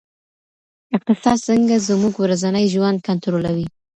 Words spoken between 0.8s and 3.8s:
اقتصاد څنګه زموږ ورځنی ژوند کنټرولوي؟